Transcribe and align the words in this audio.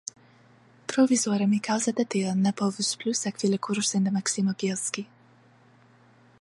Provizore 0.93 1.47
mi 1.51 1.59
kaŭze 1.67 1.93
de 1.99 2.05
tio 2.15 2.33
ne 2.45 2.55
povus 2.63 2.89
plu 3.03 3.15
sekvi 3.21 3.51
la 3.53 3.59
kursojn 3.69 4.09
de 4.09 4.17
Maksimo 4.19 4.59
Bjelski. 4.63 5.05